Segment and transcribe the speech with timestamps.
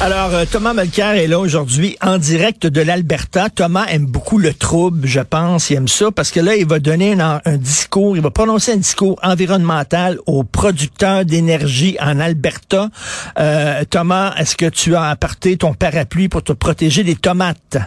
[0.00, 3.50] Alors, euh, Thomas Mulcair est là aujourd'hui en direct de l'Alberta.
[3.50, 5.70] Thomas aime beaucoup le trouble, je pense.
[5.70, 8.76] Il aime ça parce que là, il va donner un, discours, il va prononcer un
[8.76, 12.90] discours environnemental aux producteurs d'énergie en Alberta.
[13.40, 17.78] Euh, Thomas, est-ce que tu as apporté ton parapluie pour te protéger des tomates?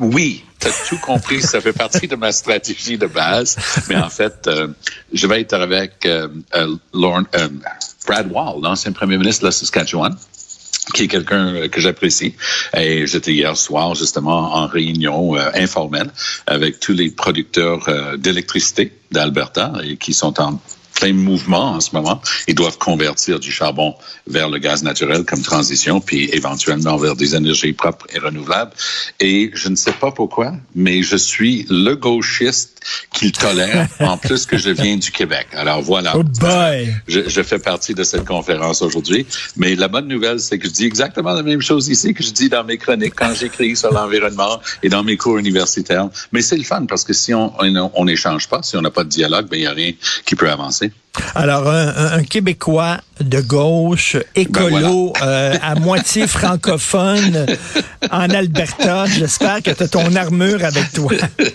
[0.00, 1.40] Oui, tu as tout compris.
[1.40, 3.56] Ça fait partie de ma stratégie de base.
[3.88, 4.68] Mais en fait, euh,
[5.14, 6.28] je vais être avec euh,
[8.06, 10.14] Brad Wall, l'ancien premier ministre de la Saskatchewan
[10.92, 12.34] qui est quelqu'un que j'apprécie.
[12.76, 16.10] Et j'étais hier soir justement en réunion euh, informelle
[16.46, 20.60] avec tous les producteurs euh, d'électricité d'Alberta et qui sont en
[20.94, 22.20] plein mouvement en ce moment.
[22.48, 23.94] Ils doivent convertir du charbon
[24.26, 28.72] vers le gaz naturel comme transition, puis éventuellement vers des énergies propres et renouvelables.
[29.20, 32.80] Et je ne sais pas pourquoi, mais je suis le gauchiste
[33.12, 35.46] qu'il tolère, en plus que je viens du Québec.
[35.52, 36.16] Alors voilà.
[36.16, 36.94] Oh boy!
[37.08, 39.26] Je, je fais partie de cette conférence aujourd'hui.
[39.56, 42.30] Mais la bonne nouvelle, c'est que je dis exactement la même chose ici que je
[42.30, 46.08] dis dans mes chroniques quand j'écris sur l'environnement et dans mes cours universitaires.
[46.32, 47.52] Mais c'est le fun parce que si on
[47.94, 49.92] on n'échange pas, si on n'a pas de dialogue, ben il n'y a rien
[50.24, 50.92] qui peut avancer.
[51.34, 55.32] Alors, un, Québécois de gauche, écolo, Ben voilà.
[55.32, 57.46] euh, à moitié francophone,
[58.10, 59.06] en Alberta.
[59.06, 61.12] J'espère que tu as ton armure avec toi.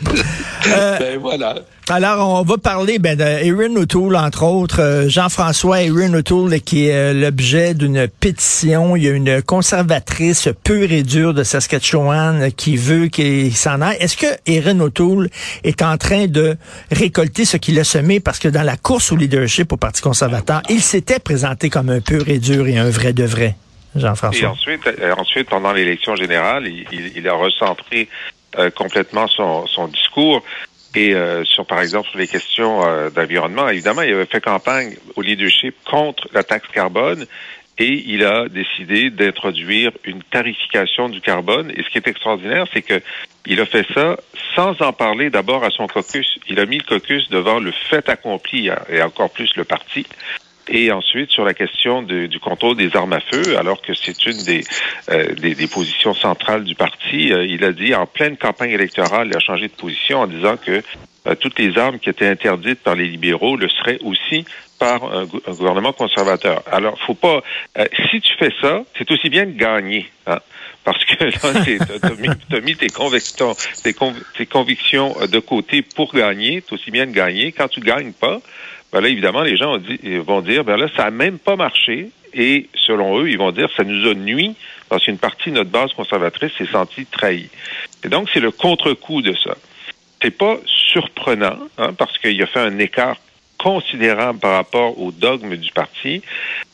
[0.68, 1.56] Euh, ben voilà.
[1.92, 4.80] Alors, on va parler ben, d'Erin O'Toole, entre autres.
[4.80, 8.96] Euh, Jean-François Erin O'Toole, qui est euh, l'objet d'une pétition.
[8.96, 13.98] Il y a une conservatrice pure et dure de Saskatchewan qui veut qu'il s'en aille.
[14.00, 15.30] Est-ce que Erin O'Toole
[15.64, 16.58] est en train de
[16.92, 18.20] récolter ce qu'il a semé?
[18.20, 22.02] Parce que dans la course au leadership au Parti conservateur, il s'était présenté comme un
[22.02, 23.56] pur et dur et un vrai de vrai.
[23.96, 24.50] Et Jean-François.
[24.50, 28.08] ensuite, euh, ensuite, pendant l'élection générale, il, a recentré
[28.76, 30.44] complètement son discours.
[30.96, 34.96] Et euh, sur, par exemple, sur les questions euh, d'environnement, évidemment, il avait fait campagne
[35.16, 37.26] au leadership contre la taxe carbone
[37.78, 41.72] et il a décidé d'introduire une tarification du carbone.
[41.78, 43.02] Et ce qui est extraordinaire, c'est que
[43.46, 44.18] il a fait ça
[44.56, 46.40] sans en parler d'abord à son caucus.
[46.50, 50.06] Il a mis le caucus devant le fait accompli et encore plus le parti.
[50.68, 54.26] Et ensuite, sur la question de- du contrôle des armes à feu, alors que c'est
[54.28, 54.64] une des,
[55.10, 59.30] euh, des, des positions centrales du parti, euh, il a dit en pleine campagne électorale,
[59.32, 60.84] il a changé de position en disant que
[61.28, 64.46] euh, toutes les armes qui étaient interdites par les libéraux le seraient aussi
[64.78, 66.62] par un, un gouvernement conservateur.
[66.72, 67.42] Alors, faut pas.
[67.78, 70.08] euh, si tu fais ça, c'est aussi bien de gagner.
[70.28, 70.38] Hein?
[70.86, 73.54] Parce que là, tu as mis, t'as mis tes, convictions,
[73.84, 76.64] tes, conv- tes convictions euh, de côté pour gagner.
[76.66, 77.52] C'est aussi bien de gagner.
[77.52, 78.40] Quand tu gagnes pas,
[78.92, 79.78] ben là, évidemment, les gens
[80.26, 82.10] vont dire, ben là, ça a même pas marché.
[82.34, 84.56] Et selon eux, ils vont dire, ça nous a nuit
[84.88, 87.50] parce qu'une partie de notre base conservatrice s'est sentie trahie.
[88.04, 89.56] Et donc, c'est le contre-coup de ça.
[90.22, 93.18] C'est pas surprenant, hein, parce qu'il a fait un écart
[93.58, 96.22] considérable par rapport au dogme du parti.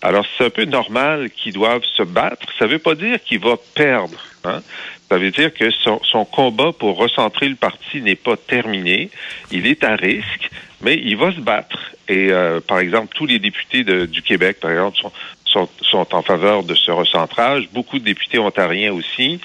[0.01, 2.47] Alors, c'est un peu normal qu'ils doivent se battre.
[2.57, 4.23] Ça veut pas dire qu'il va perdre.
[4.43, 4.61] Hein?
[5.09, 9.09] Ça veut dire que son combat pour recentrer le parti n'est pas terminé.
[9.51, 10.49] Il est à risque,
[10.81, 11.94] mais il va se battre.
[12.07, 15.11] Et euh, par exemple, tous les députés de- du Québec, par exemple, sont,
[15.45, 17.67] sont, sont en faveur de ce recentrage.
[17.73, 19.39] Beaucoup de députés ontariens aussi.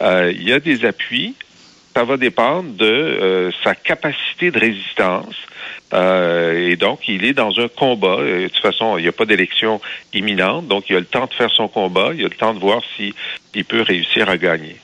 [0.00, 1.34] Euh, il y a des appuis.
[1.94, 5.34] Ça va dépendre de euh, sa capacité de résistance.
[5.94, 8.18] Euh, et donc, il est dans un combat.
[8.18, 9.80] De toute façon, il n'y a pas d'élection
[10.12, 12.10] imminente, donc il a le temps de faire son combat.
[12.14, 13.14] Il a le temps de voir s'il
[13.54, 14.76] il peut réussir à gagner.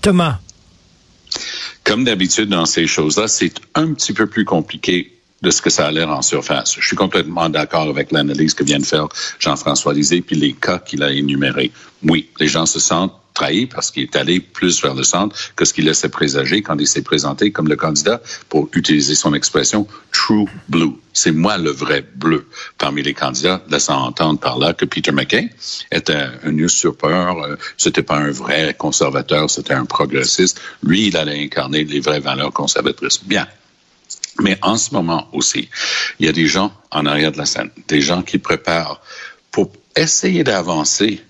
[0.00, 0.38] Thomas.
[1.84, 5.10] Comme d'habitude dans ces choses-là, c'est un petit peu plus compliqué
[5.42, 6.76] de ce que ça a l'air en surface.
[6.78, 9.08] Je suis complètement d'accord avec l'analyse que vient de faire
[9.38, 11.72] Jean-François Lisée, puis les cas qu'il a énumérés.
[12.02, 15.64] Oui, les gens se sentent trahis parce qu'il est allé plus vers le centre que
[15.64, 19.86] ce qu'il laissait présager quand il s'est présenté comme le candidat, pour utiliser son expression,
[20.12, 20.92] true blue.
[21.12, 22.46] C'est moi le vrai bleu
[22.78, 25.50] parmi les candidats, laissant entendre par là que Peter McKay
[25.90, 30.60] était un usurpeur, euh, c'était pas un vrai conservateur, c'était un progressiste.
[30.82, 33.22] Lui, il allait incarner les vraies valeurs conservatrices.
[33.24, 33.46] Bien.
[34.40, 35.68] Mais en ce moment aussi,
[36.18, 39.00] il y a des gens en arrière de la scène, des gens qui préparent
[39.50, 41.22] pour essayer d'avancer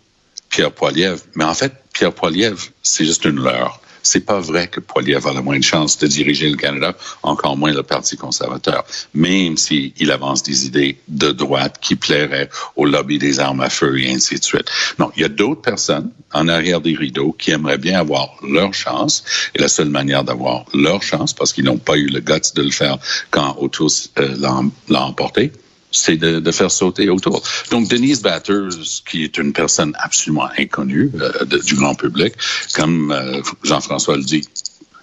[0.49, 1.21] Pierre Poilievre.
[1.35, 3.81] Mais en fait, Pierre Poilievre, c'est juste une leurre.
[4.03, 7.73] C'est pas vrai que Poilievre a la moindre chance de diriger le Canada, encore moins
[7.73, 8.85] le Parti conservateur,
[9.15, 13.99] même s'il avance des idées de droite qui plairaient au lobby des armes à feu
[14.01, 14.71] et ainsi de suite.
[14.99, 18.75] Non, il y a d'autres personnes en arrière des rideaux qui aimeraient bien avoir leur
[18.75, 22.53] chance, et la seule manière d'avoir leur chance, parce qu'ils n'ont pas eu le guts
[22.55, 22.99] de le faire
[23.31, 25.53] quand Autos euh, l'a emporté,
[25.93, 27.43] c'est de, de, faire sauter autour.
[27.71, 32.35] Donc, Denise Batters, qui est une personne absolument inconnue euh, du grand public,
[32.75, 34.43] comme euh, Jean-François le dit,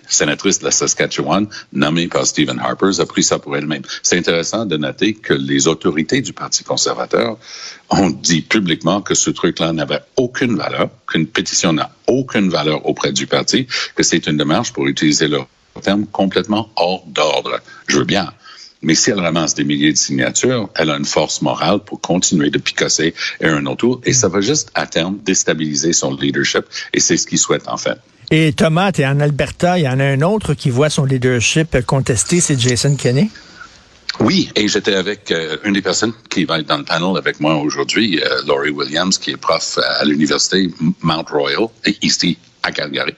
[0.09, 3.83] sénatrice de la Saskatchewan, nommée par Stephen Harper, a pris ça pour elle-même.
[4.03, 7.37] C'est intéressant de noter que les autorités du Parti conservateur
[7.89, 13.11] ont dit publiquement que ce truc-là n'avait aucune valeur, qu'une pétition n'a aucune valeur auprès
[13.11, 15.47] du parti, que c'est une démarche pour utiliser leur
[15.81, 17.59] terme complètement hors d'ordre.
[17.87, 18.33] Je veux bien.
[18.81, 22.49] Mais si elle ramasse des milliers de signatures, elle a une force morale pour continuer
[22.49, 27.17] de picasser Aaron O'Toole et ça va juste à terme déstabiliser son leadership et c'est
[27.17, 27.97] ce qu'il souhaite en fait.
[28.31, 31.81] Et Thomas, tu en Alberta, il y en a un autre qui voit son leadership
[31.85, 33.29] contesté, c'est Jason Kenney?
[34.19, 37.39] Oui, et j'étais avec euh, une des personnes qui va être dans le panel avec
[37.39, 40.69] moi aujourd'hui, euh, Laurie Williams, qui est prof à l'université
[41.01, 41.67] Mount Royal,
[42.01, 43.13] ici à Calgary.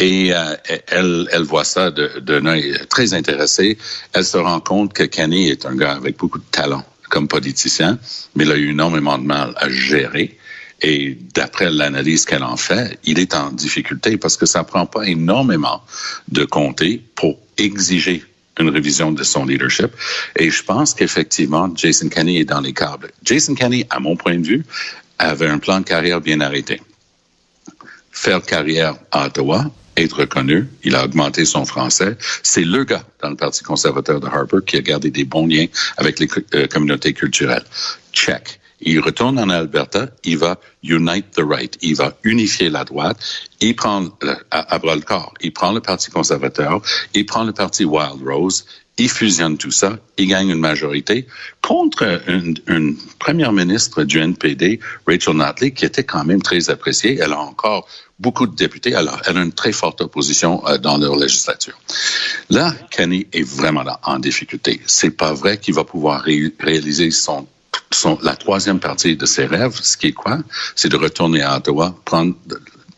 [0.00, 0.56] Et euh,
[0.88, 3.78] elle, elle voit ça d'un œil très intéressé.
[4.12, 7.98] Elle se rend compte que Kenny est un gars avec beaucoup de talent comme politicien,
[8.34, 10.36] mais il a eu énormément de mal à gérer.
[10.80, 15.04] Et d'après l'analyse qu'elle en fait, il est en difficulté parce que ça prend pas
[15.04, 15.82] énormément
[16.28, 18.24] de comté pour exiger
[18.58, 19.90] une révision de son leadership.
[20.36, 23.10] Et je pense qu'effectivement, Jason Kenney est dans les câbles.
[23.22, 24.64] Jason Kenney, à mon point de vue,
[25.18, 26.80] avait un plan de carrière bien arrêté.
[28.10, 30.68] Faire carrière à Ottawa, être reconnu.
[30.84, 32.16] Il a augmenté son français.
[32.42, 35.66] C'est le gars dans le Parti conservateur de Harper qui a gardé des bons liens
[35.96, 37.64] avec les euh, communautés culturelles.
[38.12, 38.60] Check.
[38.82, 43.16] Il retourne en Alberta, il va unite the right, il va unifier la droite,
[43.60, 44.08] il prend
[44.50, 46.82] à, bras le corps, il prend le Parti conservateur,
[47.14, 48.64] il prend le Parti Wild Rose,
[48.98, 51.26] il fusionne tout ça, il gagne une majorité
[51.62, 57.18] contre une, première ministre du NPD, Rachel Notley, qui était quand même très appréciée.
[57.20, 57.88] Elle a encore
[58.18, 58.90] beaucoup de députés.
[58.90, 61.78] Elle a, elle a une très forte opposition euh, dans leur législature.
[62.50, 64.80] Là, Kenny est vraiment en difficulté.
[64.86, 67.46] C'est pas vrai qu'il va pouvoir réaliser son
[68.22, 70.38] la troisième partie de ses rêves, ce qui est quoi?
[70.74, 72.34] C'est de retourner à Ottawa, prendre,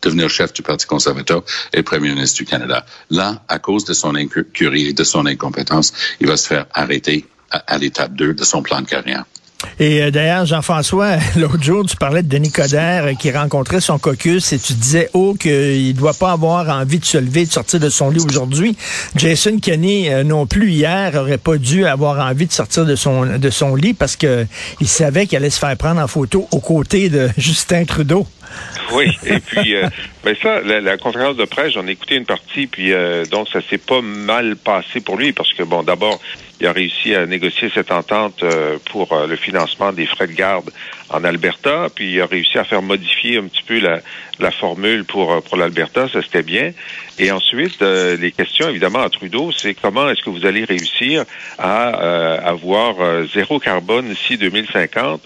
[0.01, 1.43] devenir chef du Parti conservateur
[1.73, 2.85] et premier ministre du Canada.
[3.09, 7.25] Là, à cause de son incurie et de son incompétence, il va se faire arrêter
[7.51, 9.25] à, l'étape 2 de son plan de carrière.
[9.79, 13.99] Et euh, d'ailleurs, Jean-François, l'autre jour, tu parlais de Denis Coderre euh, qui rencontrait son
[13.99, 17.51] caucus et tu disais, oh, qu'il ne doit pas avoir envie de se lever, de
[17.51, 18.77] sortir de son lit aujourd'hui.
[19.15, 23.37] Jason Kenney, euh, non plus hier, aurait pas dû avoir envie de sortir de son,
[23.37, 24.45] de son lit parce que
[24.81, 28.27] il savait qu'il allait se faire prendre en photo aux côtés de Justin Trudeau.
[28.93, 29.87] Oui, et puis euh,
[30.23, 33.59] ben ça, la, conférence de presse, j'en ai écouté une partie, puis euh, donc ça
[33.69, 36.19] s'est pas mal passé pour lui, parce que bon, d'abord,
[36.59, 40.71] il a réussi à négocier cette entente euh, pour le financement des frais de garde
[41.09, 45.41] en Alberta, puis il a réussi à faire modifier un petit peu la, formule pour
[45.43, 46.71] pour l'Alberta, ça c'était bien.
[47.19, 51.23] Et ensuite, les questions évidemment à Trudeau, c'est comment est-ce que vous allez réussir
[51.57, 51.89] à
[52.39, 52.95] avoir
[53.33, 55.21] zéro carbone d'ici 2050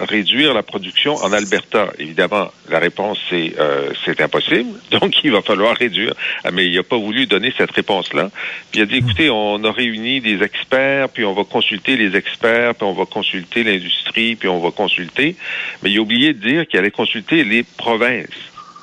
[0.00, 1.92] réduire la production en Alberta?
[1.98, 4.70] Évidemment, la réponse c'est euh, c'est impossible.
[4.90, 6.14] Donc il va falloir réduire.
[6.44, 8.30] Ah, mais il n'a pas voulu donner cette réponse-là.
[8.70, 12.16] Puis il a dit écoutez, on a réuni des experts, puis on va consulter les
[12.16, 15.36] experts, puis on va consulter l'industrie, puis on va consulter.
[15.82, 18.28] Mais il a oublié de dire qu'il allait consulter les provinces.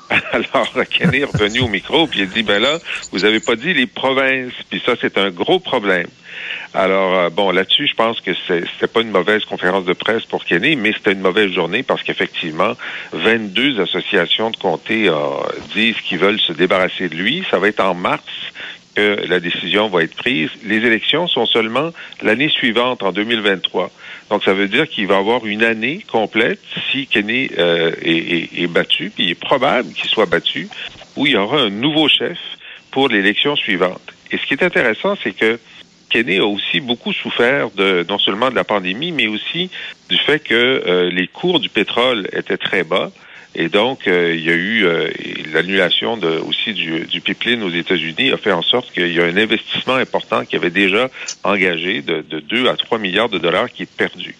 [0.32, 2.78] Alors, Kenny est revenu au micro, puis il a dit, ben là,
[3.12, 6.06] vous avez pas dit les provinces, puis ça, c'est un gros problème.
[6.74, 10.44] Alors, euh, bon, là-dessus, je pense que c'était pas une mauvaise conférence de presse pour
[10.44, 12.72] Kenny, mais c'était une mauvaise journée parce qu'effectivement,
[13.12, 15.14] 22 associations de comtés euh,
[15.72, 17.44] disent qu'ils veulent se débarrasser de lui.
[17.48, 18.24] Ça va être en mars
[18.96, 20.50] que la décision va être prise.
[20.64, 21.90] Les élections sont seulement
[22.22, 23.92] l'année suivante, en 2023.
[24.30, 28.66] Donc, ça veut dire qu'il va avoir une année complète si Kenny euh, est, est,
[28.66, 30.68] battu, puis il est probable qu'il soit battu,
[31.14, 32.38] où il y aura un nouveau chef
[32.90, 34.02] pour l'élection suivante.
[34.32, 35.60] Et ce qui est intéressant, c'est que
[36.14, 39.68] A aussi beaucoup souffert de non seulement de la pandémie, mais aussi
[40.08, 43.10] du fait que euh, les cours du pétrole étaient très bas.
[43.56, 45.10] Et donc, euh, il y a eu euh,
[45.52, 49.36] l'annulation aussi du, du, pipeline aux États-Unis a fait en sorte qu'il y a un
[49.36, 51.10] investissement important qui avait déjà
[51.42, 54.36] engagé de, de 2 à 3 milliards de dollars qui est perdu.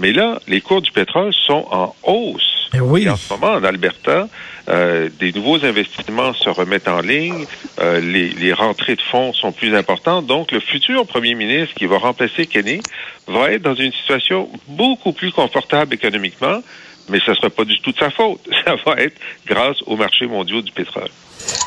[0.00, 2.57] Mais là, les cours du pétrole sont en hausse.
[2.74, 3.04] Oui.
[3.04, 4.28] Et en ce moment, en Alberta,
[4.68, 7.46] euh, des nouveaux investissements se remettent en ligne,
[7.80, 10.26] euh, les, les, rentrées de fonds sont plus importantes.
[10.26, 12.80] Donc, le futur premier ministre qui va remplacer Kenny
[13.26, 16.62] va être dans une situation beaucoup plus confortable économiquement,
[17.08, 18.40] mais ce ne sera pas du tout de sa faute.
[18.66, 21.08] Ça va être grâce aux marchés mondiaux du pétrole.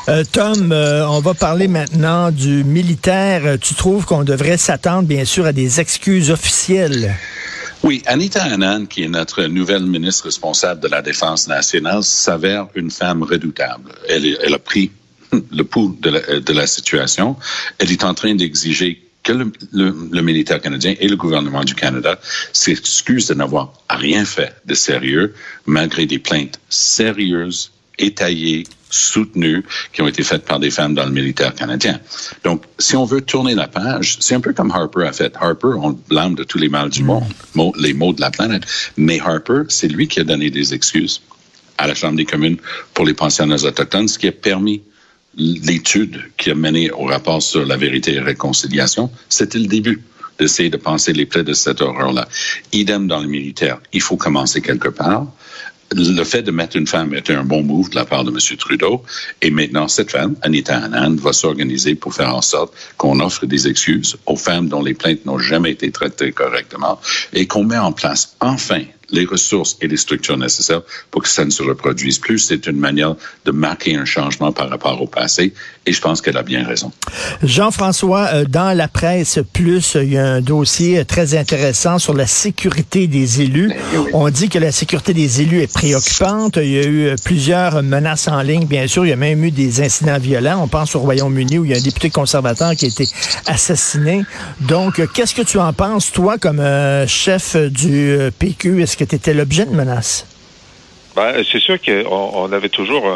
[0.08, 3.58] Euh, Tom, euh, on va parler maintenant du militaire.
[3.60, 7.16] Tu trouves qu'on devrait s'attendre, bien sûr, à des excuses officielles?
[7.82, 12.92] Oui, Anita Anand, qui est notre nouvelle ministre responsable de la Défense nationale, s'avère une
[12.92, 13.90] femme redoutable.
[14.08, 14.92] Elle, a pris
[15.32, 17.36] le pouls de la, situation.
[17.78, 21.74] Elle est en train d'exiger que le, le, le, militaire canadien et le gouvernement du
[21.74, 22.20] Canada
[22.52, 25.34] s'excusent de n'avoir rien fait de sérieux,
[25.66, 31.12] malgré des plaintes sérieuses, étayées, soutenues, qui ont été faites par des femmes dans le
[31.12, 32.00] militaire canadien.
[32.44, 35.34] Donc, si on veut tourner la page, c'est un peu comme Harper a fait.
[35.40, 37.24] Harper, on le blâme de tous les maux du monde,
[37.78, 38.64] les maux de la planète.
[38.96, 41.22] Mais Harper, c'est lui qui a donné des excuses
[41.78, 42.58] à la Chambre des communes
[42.94, 44.82] pour les pensionnaires autochtones, ce qui a permis
[45.36, 50.02] l'étude qui a mené au rapport sur la vérité et la réconciliation, c'était le début
[50.38, 52.28] d'essayer de penser les plaies de cette horreur-là.
[52.72, 53.80] Idem dans le militaire.
[53.92, 55.26] Il faut commencer quelque part.
[55.94, 58.56] Le fait de mettre une femme était un bon move de la part de M.
[58.56, 59.02] Trudeau.
[59.40, 63.68] Et maintenant, cette femme, Anita Anand, va s'organiser pour faire en sorte qu'on offre des
[63.68, 67.00] excuses aux femmes dont les plaintes n'ont jamais été traitées correctement
[67.32, 71.44] et qu'on met en place enfin les ressources et les structures nécessaires pour que ça
[71.44, 72.38] ne se reproduise plus.
[72.38, 73.14] C'est une manière
[73.44, 75.52] de marquer un changement par rapport au passé
[75.86, 76.90] et je pense qu'elle a bien raison.
[77.42, 82.26] Jean-François, euh, dans la presse plus, il y a un dossier très intéressant sur la
[82.26, 83.72] sécurité des élus.
[83.94, 86.56] Eh On dit que la sécurité des élus est préoccupante.
[86.56, 89.04] Il y a eu plusieurs menaces en ligne, bien sûr.
[89.04, 90.62] Il y a même eu des incidents violents.
[90.62, 93.08] On pense au Royaume-Uni où il y a un député conservateur qui a été
[93.46, 94.24] assassiné.
[94.60, 98.82] Donc, qu'est-ce que tu en penses, toi, comme euh, chef du euh, PQ?
[98.82, 100.26] Est-ce que tu étais l'objet de menaces?
[101.14, 103.06] Ben, c'est sûr qu'on on avait toujours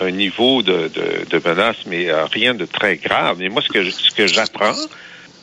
[0.00, 3.36] un, niveau de, de, de, menace, mais euh, rien de très grave.
[3.38, 4.74] Mais moi, ce que, ce que j'apprends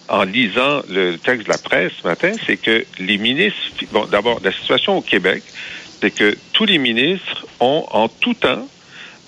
[0.10, 3.60] en lisant le texte de la presse ce matin, c'est que les ministres,
[3.92, 5.42] bon, d'abord, la situation au Québec,
[6.02, 8.68] c'est que tous les ministres ont en tout temps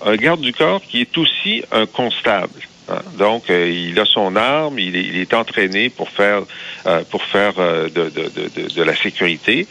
[0.04, 2.60] un garde du corps qui est aussi un constable.
[2.94, 3.02] Hein.
[3.18, 6.42] Donc, euh, il a son arme, il est, il est entraîné pour faire
[6.86, 9.66] euh, pour faire euh, de, de, de, de, la sécurité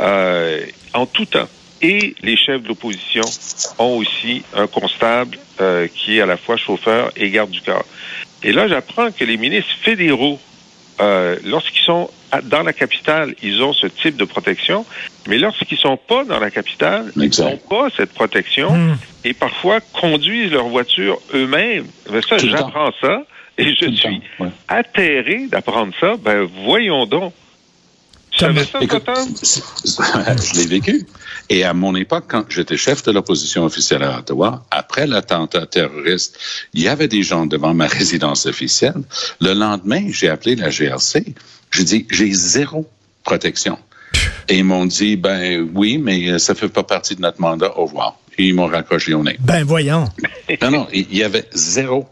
[0.00, 0.60] euh,
[0.92, 1.48] en tout temps.
[1.80, 3.22] Et les chefs de l'opposition
[3.78, 5.38] ont aussi un constable
[5.94, 7.84] qui est à la fois chauffeur et garde du corps.
[8.42, 10.40] Et là, j'apprends que les ministres fédéraux,
[11.44, 12.10] lorsqu'ils sont
[12.44, 14.84] dans la capitale, ils ont ce type de protection,
[15.28, 17.48] mais lorsqu'ils sont pas dans la capitale, exact.
[17.48, 18.98] ils n'ont pas cette protection mmh.
[19.24, 21.86] Et parfois conduisent leur voiture eux-mêmes.
[22.10, 23.22] Mais ça, j'apprends ça
[23.58, 24.48] et je suis ouais.
[24.68, 26.16] atterré d'apprendre ça.
[26.16, 27.32] Ben voyons donc.
[28.30, 29.04] Tu savais ça, Écoute,
[29.42, 31.06] Je l'ai vécu.
[31.48, 36.38] Et à mon époque, quand j'étais chef de l'opposition officielle à Ottawa, après l'attentat terroriste,
[36.74, 39.02] il y avait des gens devant ma résidence officielle.
[39.40, 41.34] Le lendemain, j'ai appelé la GRC.
[41.70, 42.86] J'ai dit, j'ai zéro
[43.24, 43.78] protection.
[44.48, 47.78] Et ils m'ont dit, ben oui, mais ça fait pas partie de notre mandat.
[47.78, 48.18] Au revoir.
[48.38, 49.36] Et ils m'ont raccroché au nez.
[49.40, 50.06] Ben voyons.
[50.62, 52.06] non, non, il y avait zéro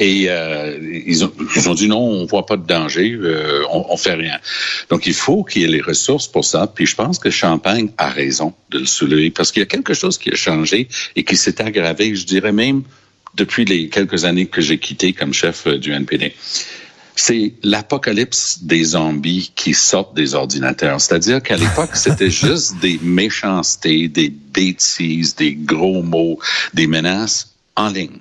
[0.00, 3.84] et euh, ils, ont, ils, ont, dit non, on voit pas de danger, euh, on,
[3.90, 4.38] on fait rien.
[4.88, 6.66] Donc il faut qu'il y ait les ressources pour ça.
[6.66, 9.92] Puis je pense que Champagne a raison de le soulever parce qu'il y a quelque
[9.92, 12.82] chose qui a changé et qui s'est aggravé, je dirais même
[13.34, 16.34] depuis les quelques années que j'ai quitté comme chef euh, du NPD.
[17.22, 21.02] C'est l'apocalypse des zombies qui sortent des ordinateurs.
[21.02, 26.38] C'est-à-dire qu'à l'époque, c'était juste des méchancetés, des bêtises, des gros mots,
[26.72, 28.20] des menaces en ligne.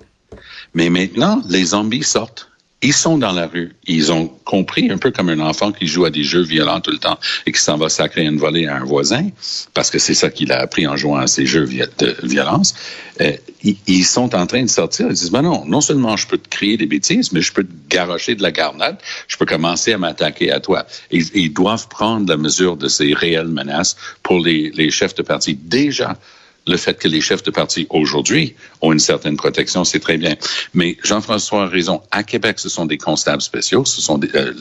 [0.74, 2.49] Mais maintenant, les zombies sortent.
[2.82, 3.76] Ils sont dans la rue.
[3.88, 6.92] Ils ont compris, un peu comme un enfant qui joue à des jeux violents tout
[6.92, 9.30] le temps et qui s'en va sacrer une volée à un voisin,
[9.74, 12.74] parce que c'est ça qu'il a appris en jouant à ces jeux de violence.
[13.20, 15.08] Euh, ils sont en train de sortir.
[15.10, 17.66] Ils disent, ben non, non seulement je peux te crier des bêtises, mais je peux
[17.66, 18.98] te garocher de la garnade.
[19.28, 20.86] Je peux commencer à m'attaquer à toi.
[21.12, 25.54] Ils doivent prendre la mesure de ces réelles menaces pour les, les chefs de parti.
[25.54, 26.18] Déjà,
[26.70, 30.36] le fait que les chefs de parti aujourd'hui ont une certaine protection, c'est très bien.
[30.74, 32.02] Mais Jean-François a raison.
[32.12, 33.86] À Québec, ce sont des constables spéciaux.
[33.86, 34.54] Ce sont des, euh,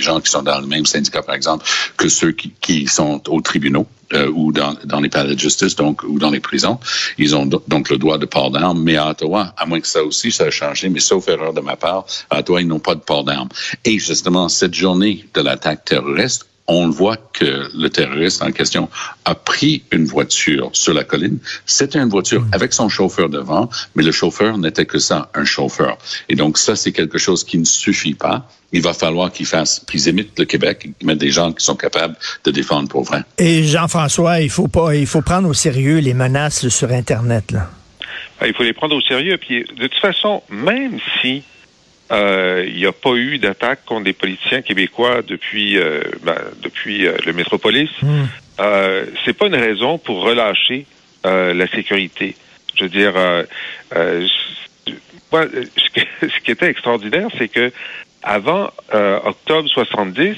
[0.00, 1.64] gens qui sont dans le même syndicat, par exemple,
[1.96, 3.86] que ceux qui, sont aux tribunaux.
[4.12, 6.78] Euh, ou dans, dans les palais de justice, donc ou dans les prisons,
[7.16, 8.82] ils ont donc le droit de port d'armes.
[8.82, 11.62] Mais à Ottawa, à moins que ça aussi, ça a changé, mais sauf erreur de
[11.62, 13.48] ma part, à Ottawa, ils n'ont pas de port d'armes.
[13.84, 18.88] Et justement, cette journée de l'attaque terroriste, on voit que le terroriste en question
[19.24, 21.38] a pris une voiture sur la colline.
[21.66, 22.50] C'était une voiture mmh.
[22.52, 25.98] avec son chauffeur devant, mais le chauffeur n'était que ça, un chauffeur.
[26.28, 28.48] Et donc ça, c'est quelque chose qui ne suffit pas.
[28.72, 31.76] Il va falloir qu'ils fassent, qu'ils imitent le Québec, qu'ils mettent des gens qui sont
[31.76, 33.22] capables de défendre pour vrai.
[33.38, 37.70] Et Jean-François, il faut pas, il faut prendre au sérieux les menaces sur Internet, là.
[38.40, 39.38] Ah, il faut les prendre au sérieux.
[39.38, 41.44] Puis de toute façon, même si
[42.12, 47.06] euh, il n'y a pas eu d'attaque contre des politiciens québécois depuis euh, ben, depuis
[47.06, 47.90] euh, le métropolis.
[48.02, 48.22] Mm.
[48.60, 50.86] Euh, c'est pas une raison pour relâcher
[51.24, 52.36] euh, la sécurité.
[52.76, 53.14] Je veux dire,
[55.32, 55.46] moi,
[55.76, 57.72] ce, que, ce, qui était extraordinaire, c'est que
[58.22, 58.70] avant
[59.24, 60.36] octobre 70,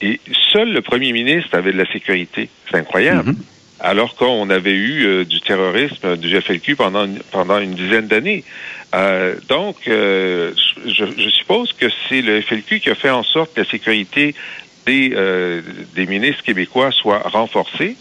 [0.00, 0.20] et
[0.52, 2.48] seul le premier ministre avait de la sécurité.
[2.70, 3.30] C'est incroyable.
[3.30, 3.55] Mm -hmm.
[3.80, 8.44] Alors qu'on avait eu euh, du terrorisme du FLQ pendant une, pendant une dizaine d'années.
[8.94, 10.52] Euh, donc, euh,
[10.86, 14.34] je, je, suppose que c'est le FLQ qui a fait en sorte que la sécurité
[14.86, 15.60] des, euh,
[15.94, 17.96] des ministres québécois soit renforcée.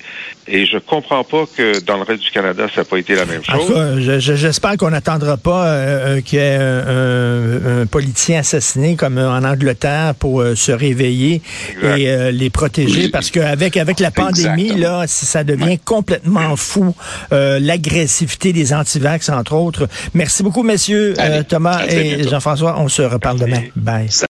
[0.48, 3.26] Et je comprends pas que dans le reste du Canada, ça n'a pas été la
[3.26, 4.20] même chose.
[4.20, 10.14] J'espère qu'on n'attendra pas euh, qu'il y ait un, un, politicien assassiné comme en Angleterre
[10.14, 11.98] pour euh, se réveiller exact.
[11.98, 15.00] et euh, les protéger, parce qu'avec avec la pandémie, Exactement.
[15.00, 16.96] là, ça devient complètement fou,
[17.32, 19.88] l'agressivité des antivax, entre autres.
[20.14, 22.76] Merci beaucoup, messieurs, Allez, Thomas et Jean-François.
[22.78, 23.64] On se reparle demain.
[23.76, 24.10] Bye.